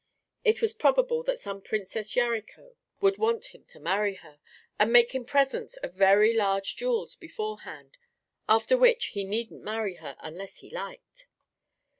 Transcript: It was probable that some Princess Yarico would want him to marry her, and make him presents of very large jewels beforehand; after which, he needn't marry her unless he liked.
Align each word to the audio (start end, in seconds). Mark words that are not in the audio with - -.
It 0.43 0.63
was 0.63 0.73
probable 0.73 1.21
that 1.25 1.39
some 1.39 1.61
Princess 1.61 2.15
Yarico 2.15 2.73
would 3.01 3.19
want 3.19 3.53
him 3.53 3.65
to 3.65 3.79
marry 3.79 4.15
her, 4.15 4.39
and 4.79 4.91
make 4.91 5.11
him 5.13 5.25
presents 5.25 5.77
of 5.77 5.93
very 5.93 6.33
large 6.33 6.75
jewels 6.75 7.13
beforehand; 7.15 7.99
after 8.49 8.75
which, 8.75 9.09
he 9.13 9.23
needn't 9.23 9.63
marry 9.63 9.97
her 9.97 10.15
unless 10.21 10.57
he 10.61 10.71
liked. 10.71 11.27